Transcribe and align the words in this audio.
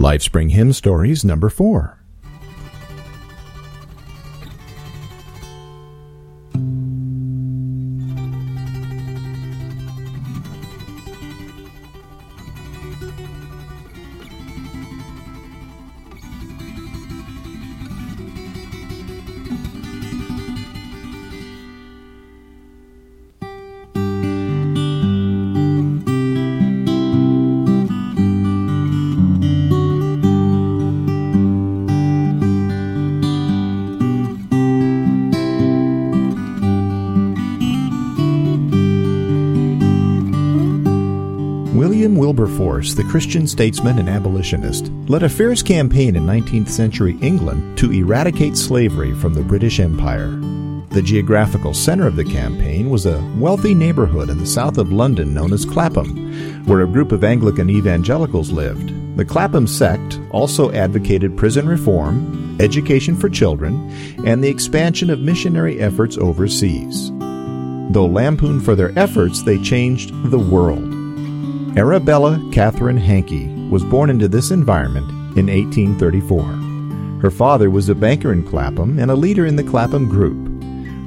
Lifespring 0.00 0.48
Hymn 0.52 0.72
Stories 0.72 1.26
number 1.26 1.50
4. 1.50 1.99
William 42.00 42.16
Wilberforce, 42.16 42.94
the 42.94 43.04
Christian 43.04 43.46
statesman 43.46 43.98
and 43.98 44.08
abolitionist, 44.08 44.90
led 45.06 45.22
a 45.22 45.28
fierce 45.28 45.62
campaign 45.62 46.16
in 46.16 46.24
19th 46.24 46.70
century 46.70 47.18
England 47.20 47.76
to 47.76 47.92
eradicate 47.92 48.56
slavery 48.56 49.12
from 49.12 49.34
the 49.34 49.42
British 49.42 49.80
Empire. 49.80 50.30
The 50.92 51.02
geographical 51.02 51.74
center 51.74 52.06
of 52.06 52.16
the 52.16 52.24
campaign 52.24 52.88
was 52.88 53.04
a 53.04 53.22
wealthy 53.36 53.74
neighborhood 53.74 54.30
in 54.30 54.38
the 54.38 54.46
south 54.46 54.78
of 54.78 54.90
London 54.90 55.34
known 55.34 55.52
as 55.52 55.66
Clapham, 55.66 56.64
where 56.64 56.80
a 56.80 56.86
group 56.86 57.12
of 57.12 57.22
Anglican 57.22 57.68
evangelicals 57.68 58.50
lived. 58.50 58.94
The 59.18 59.26
Clapham 59.26 59.66
sect 59.66 60.18
also 60.30 60.72
advocated 60.72 61.36
prison 61.36 61.68
reform, 61.68 62.56
education 62.62 63.14
for 63.14 63.28
children, 63.28 63.90
and 64.24 64.42
the 64.42 64.48
expansion 64.48 65.10
of 65.10 65.20
missionary 65.20 65.78
efforts 65.80 66.16
overseas. 66.16 67.10
Though 67.90 68.06
lampooned 68.06 68.64
for 68.64 68.74
their 68.74 68.98
efforts, 68.98 69.42
they 69.42 69.58
changed 69.58 70.14
the 70.30 70.38
world. 70.38 70.89
Arabella 71.76 72.42
Katherine 72.50 72.96
Hankey 72.96 73.46
was 73.70 73.84
born 73.84 74.10
into 74.10 74.26
this 74.26 74.50
environment 74.50 75.08
in 75.38 75.46
1834. 75.46 77.22
Her 77.22 77.30
father 77.30 77.70
was 77.70 77.88
a 77.88 77.94
banker 77.94 78.32
in 78.32 78.42
Clapham 78.42 78.98
and 78.98 79.08
a 79.08 79.14
leader 79.14 79.46
in 79.46 79.54
the 79.54 79.62
Clapham 79.62 80.08
group. 80.08 80.48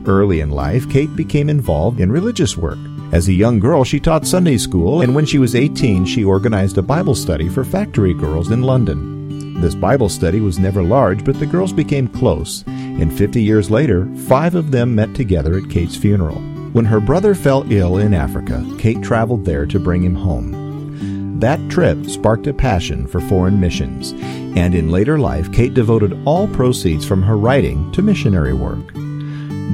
Early 0.07 0.39
in 0.39 0.51
life, 0.51 0.89
Kate 0.89 1.13
became 1.17 1.49
involved 1.49 1.99
in 1.99 2.09
religious 2.09 2.55
work. 2.55 2.77
As 3.11 3.27
a 3.27 3.33
young 3.33 3.59
girl, 3.59 3.83
she 3.83 3.99
taught 3.99 4.25
Sunday 4.25 4.57
school, 4.57 5.01
and 5.01 5.13
when 5.13 5.25
she 5.25 5.37
was 5.37 5.53
18, 5.53 6.05
she 6.05 6.23
organized 6.23 6.77
a 6.77 6.81
Bible 6.81 7.13
study 7.13 7.49
for 7.49 7.65
factory 7.65 8.13
girls 8.13 8.49
in 8.49 8.61
London. 8.61 9.59
This 9.59 9.75
Bible 9.75 10.07
study 10.07 10.39
was 10.39 10.59
never 10.59 10.81
large, 10.81 11.25
but 11.25 11.39
the 11.41 11.45
girls 11.45 11.73
became 11.73 12.07
close, 12.07 12.63
and 12.67 13.11
50 13.11 13.43
years 13.43 13.69
later, 13.69 14.07
five 14.27 14.55
of 14.55 14.71
them 14.71 14.95
met 14.95 15.13
together 15.13 15.57
at 15.57 15.69
Kate's 15.69 15.97
funeral. 15.97 16.52
When 16.73 16.85
her 16.85 16.99
brother 16.99 17.35
fell 17.35 17.71
ill 17.71 17.99
in 17.99 18.15
Africa, 18.15 18.65
Kate 18.79 19.03
traveled 19.03 19.45
there 19.45 19.67
to 19.67 19.79
bring 19.79 20.03
him 20.03 20.15
home. 20.15 21.39
That 21.39 21.69
trip 21.69 22.03
sparked 22.07 22.47
a 22.47 22.53
passion 22.53 23.05
for 23.05 23.21
foreign 23.21 23.59
missions, 23.59 24.13
and 24.57 24.73
in 24.73 24.89
later 24.89 25.19
life, 25.19 25.53
Kate 25.53 25.75
devoted 25.75 26.19
all 26.25 26.47
proceeds 26.47 27.05
from 27.05 27.21
her 27.21 27.37
writing 27.37 27.91
to 27.91 28.01
missionary 28.01 28.53
work. 28.53 28.91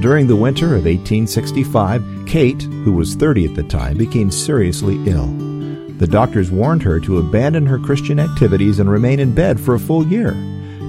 During 0.00 0.26
the 0.26 0.36
winter 0.36 0.66
of 0.66 0.84
1865, 0.84 2.04
Kate, 2.26 2.60
who 2.60 2.92
was 2.92 3.14
30 3.14 3.46
at 3.46 3.54
the 3.54 3.62
time, 3.62 3.96
became 3.96 4.30
seriously 4.30 5.02
ill. 5.06 5.28
The 5.96 6.06
doctors 6.06 6.50
warned 6.50 6.82
her 6.82 7.00
to 7.00 7.16
abandon 7.16 7.64
her 7.64 7.78
Christian 7.78 8.20
activities 8.20 8.78
and 8.78 8.90
remain 8.90 9.20
in 9.20 9.34
bed 9.34 9.58
for 9.58 9.74
a 9.74 9.80
full 9.80 10.06
year. 10.06 10.32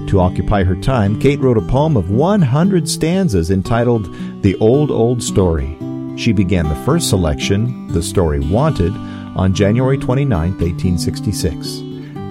To 0.08 0.20
occupy 0.20 0.64
her 0.64 0.76
time, 0.76 1.18
Kate 1.18 1.40
wrote 1.40 1.56
a 1.56 1.62
poem 1.62 1.96
of 1.96 2.10
100 2.10 2.86
stanzas 2.86 3.50
entitled 3.50 4.14
The 4.42 4.56
Old 4.56 4.90
Old 4.90 5.22
Story. 5.22 5.78
She 6.16 6.32
began 6.32 6.68
the 6.68 6.82
first 6.84 7.08
selection, 7.08 7.88
The 7.88 8.02
Story 8.02 8.40
Wanted, 8.40 8.92
on 9.36 9.54
January 9.54 9.96
29, 9.96 10.50
1866. 10.58 11.80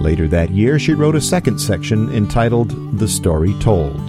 Later 0.01 0.27
that 0.27 0.51
year, 0.51 0.79
she 0.79 0.93
wrote 0.93 1.15
a 1.15 1.21
second 1.21 1.59
section 1.59 2.13
entitled 2.13 2.99
The 2.99 3.07
Story 3.07 3.53
Told. 3.59 3.99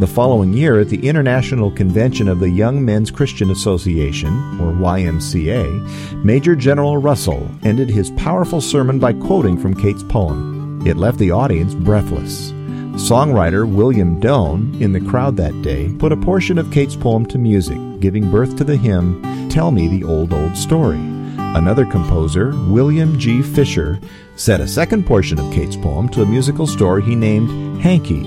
The 0.00 0.06
following 0.06 0.52
year, 0.52 0.78
at 0.78 0.88
the 0.88 1.08
International 1.08 1.72
Convention 1.72 2.28
of 2.28 2.38
the 2.38 2.50
Young 2.50 2.84
Men's 2.84 3.10
Christian 3.10 3.50
Association, 3.50 4.28
or 4.60 4.72
YMCA, 4.72 6.22
Major 6.24 6.54
General 6.54 6.98
Russell 6.98 7.48
ended 7.64 7.90
his 7.90 8.12
powerful 8.12 8.60
sermon 8.60 9.00
by 9.00 9.12
quoting 9.12 9.58
from 9.58 9.74
Kate's 9.74 10.04
poem. 10.04 10.86
It 10.86 10.96
left 10.96 11.18
the 11.18 11.32
audience 11.32 11.74
breathless. 11.74 12.52
Songwriter 12.98 13.68
William 13.68 14.20
Doane, 14.20 14.80
in 14.80 14.92
the 14.92 15.00
crowd 15.00 15.36
that 15.36 15.62
day, 15.62 15.92
put 15.98 16.12
a 16.12 16.16
portion 16.16 16.58
of 16.58 16.70
Kate's 16.70 16.96
poem 16.96 17.26
to 17.26 17.38
music, 17.38 17.78
giving 18.00 18.30
birth 18.30 18.56
to 18.56 18.64
the 18.64 18.76
hymn, 18.76 19.48
Tell 19.48 19.70
Me 19.70 19.88
the 19.88 20.04
Old 20.04 20.32
Old 20.32 20.56
Story. 20.56 20.98
Another 21.38 21.86
composer, 21.86 22.52
William 22.68 23.18
G. 23.18 23.42
Fischer, 23.42 23.98
set 24.36 24.60
a 24.60 24.68
second 24.68 25.06
portion 25.06 25.38
of 25.38 25.52
Kate's 25.52 25.76
poem 25.76 26.08
to 26.10 26.22
a 26.22 26.26
musical 26.26 26.66
story 26.66 27.02
he 27.02 27.14
named 27.14 27.80
Hankey, 27.80 28.22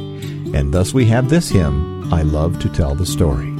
and 0.53 0.73
thus 0.73 0.93
we 0.93 1.05
have 1.05 1.29
this 1.29 1.49
hymn, 1.49 2.11
I 2.13 2.23
Love 2.23 2.59
to 2.59 2.69
Tell 2.69 2.95
the 2.95 3.05
Story. 3.05 3.51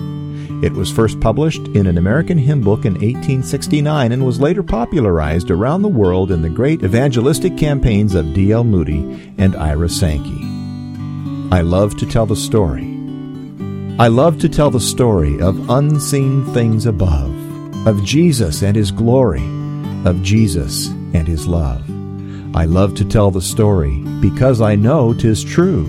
It 0.62 0.74
was 0.74 0.92
first 0.92 1.20
published 1.20 1.68
in 1.70 1.88
an 1.88 1.98
American 1.98 2.38
hymn 2.38 2.62
book 2.62 2.86
in 2.86 2.94
1869 2.94 4.12
and 4.12 4.26
was 4.26 4.40
later 4.40 4.62
popularized 4.62 5.50
around 5.50 5.82
the 5.82 5.88
world 5.88 6.32
in 6.32 6.44
the 6.44 6.50
great 6.50 6.84
evangelistic 6.84 7.58
campaigns 7.58 8.14
of 8.14 8.34
D.L. 8.34 8.64
Moody 8.64 9.34
and 9.40 9.56
Ira 9.56 9.90
Sankey. 9.90 10.42
I 11.52 11.62
love 11.62 11.98
to 11.98 12.06
tell 12.06 12.28
the 12.28 12.36
story. 12.36 12.91
I 14.01 14.07
love 14.07 14.39
to 14.39 14.50
tell 14.50 14.72
the 14.72 14.79
story 14.79 15.39
of 15.39 15.69
unseen 15.69 16.44
things 16.56 16.88
above, 16.88 17.85
of 17.85 18.03
Jesus 18.03 18.63
and 18.63 18.75
His 18.75 18.89
glory, 18.89 19.44
of 20.06 20.23
Jesus 20.23 20.88
and 21.13 21.28
His 21.28 21.45
love. 21.45 21.88
I 22.56 22.66
love 22.66 22.95
to 22.95 23.06
tell 23.06 23.29
the 23.29 23.44
story 23.44 24.00
because 24.19 24.59
I 24.59 24.75
know 24.75 25.13
'tis 25.13 25.44
true. 25.44 25.88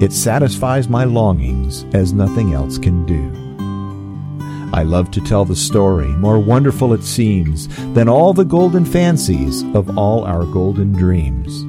It 0.00 0.14
satisfies 0.14 0.88
my 0.88 1.04
longings 1.04 1.84
as 1.92 2.14
nothing 2.14 2.54
else 2.54 2.78
can 2.78 3.04
do. 3.04 3.22
I 4.72 4.82
love 4.82 5.10
to 5.10 5.20
tell 5.20 5.44
the 5.44 5.54
story, 5.54 6.08
more 6.08 6.38
wonderful 6.38 6.94
it 6.94 7.02
seems 7.02 7.68
than 7.92 8.08
all 8.08 8.32
the 8.32 8.46
golden 8.46 8.86
fancies 8.86 9.62
of 9.74 9.98
all 9.98 10.24
our 10.24 10.46
golden 10.46 10.92
dreams. 10.92 11.66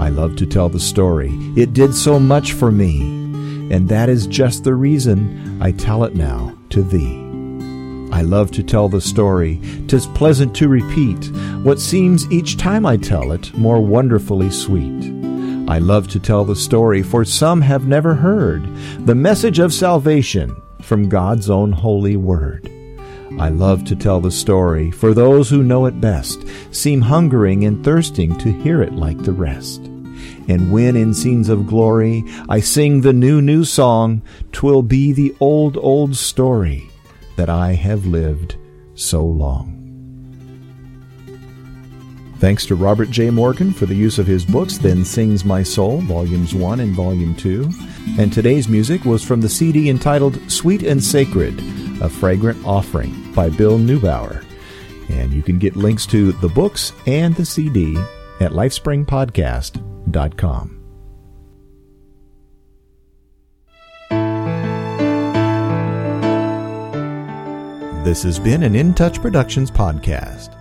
I 0.00 0.08
love 0.08 0.36
to 0.36 0.46
tell 0.46 0.70
the 0.70 0.80
story, 0.80 1.38
it 1.54 1.74
did 1.74 1.94
so 1.94 2.18
much 2.18 2.54
for 2.54 2.72
me, 2.72 3.15
and 3.70 3.88
that 3.88 4.08
is 4.08 4.26
just 4.26 4.64
the 4.64 4.74
reason 4.74 5.58
I 5.60 5.72
tell 5.72 6.04
it 6.04 6.14
now 6.14 6.56
to 6.70 6.82
thee. 6.82 7.22
I 8.12 8.22
love 8.22 8.50
to 8.52 8.62
tell 8.62 8.88
the 8.88 9.00
story, 9.00 9.60
'tis 9.88 10.06
pleasant 10.06 10.54
to 10.56 10.68
repeat 10.68 11.30
what 11.62 11.80
seems 11.80 12.30
each 12.30 12.56
time 12.56 12.86
I 12.86 12.96
tell 12.96 13.32
it 13.32 13.56
more 13.58 13.80
wonderfully 13.80 14.50
sweet. 14.50 15.12
I 15.68 15.78
love 15.78 16.06
to 16.08 16.20
tell 16.20 16.44
the 16.44 16.54
story, 16.54 17.02
for 17.02 17.24
some 17.24 17.60
have 17.62 17.88
never 17.88 18.14
heard 18.14 18.68
the 19.04 19.16
message 19.16 19.58
of 19.58 19.74
salvation 19.74 20.54
from 20.80 21.08
God's 21.08 21.50
own 21.50 21.72
holy 21.72 22.16
word. 22.16 22.70
I 23.38 23.48
love 23.48 23.84
to 23.86 23.96
tell 23.96 24.20
the 24.20 24.30
story, 24.30 24.92
for 24.92 25.12
those 25.12 25.50
who 25.50 25.64
know 25.64 25.86
it 25.86 26.00
best 26.00 26.44
seem 26.70 27.00
hungering 27.02 27.64
and 27.64 27.84
thirsting 27.84 28.36
to 28.38 28.52
hear 28.52 28.80
it 28.80 28.94
like 28.94 29.24
the 29.24 29.32
rest. 29.32 29.90
And 30.48 30.70
when 30.70 30.96
in 30.96 31.14
scenes 31.14 31.48
of 31.48 31.66
glory 31.66 32.24
I 32.48 32.60
sing 32.60 33.00
the 33.00 33.12
new, 33.12 33.40
new 33.40 33.64
song, 33.64 34.22
'twill 34.52 34.82
be 34.82 35.12
the 35.12 35.34
old, 35.40 35.76
old 35.76 36.16
story 36.16 36.90
that 37.36 37.48
I 37.48 37.72
have 37.72 38.06
lived 38.06 38.56
so 38.94 39.24
long. 39.24 39.76
Thanks 42.38 42.66
to 42.66 42.74
Robert 42.74 43.10
J. 43.10 43.30
Morgan 43.30 43.72
for 43.72 43.86
the 43.86 43.94
use 43.94 44.18
of 44.18 44.26
his 44.26 44.44
books, 44.44 44.76
Then 44.76 45.06
Sings 45.06 45.42
My 45.42 45.62
Soul, 45.62 46.00
Volumes 46.02 46.54
1 46.54 46.80
and 46.80 46.94
Volume 46.94 47.34
2. 47.34 47.70
And 48.18 48.30
today's 48.30 48.68
music 48.68 49.06
was 49.06 49.24
from 49.24 49.40
the 49.40 49.48
CD 49.48 49.88
entitled 49.88 50.38
Sweet 50.50 50.82
and 50.82 51.02
Sacred, 51.02 51.58
A 52.02 52.10
Fragrant 52.10 52.62
Offering 52.66 53.32
by 53.32 53.48
Bill 53.48 53.78
Neubauer. 53.78 54.44
And 55.08 55.32
you 55.32 55.42
can 55.42 55.58
get 55.58 55.76
links 55.76 56.04
to 56.06 56.32
the 56.32 56.48
books 56.48 56.92
and 57.06 57.34
the 57.34 57.46
CD 57.46 57.96
at 58.40 58.52
lifespringpodcast.com. 58.52 59.95
This 68.04 68.22
has 68.22 68.38
been 68.38 68.62
an 68.62 68.76
In 68.76 68.94
Touch 68.94 69.20
Productions 69.20 69.68
podcast. 69.68 70.56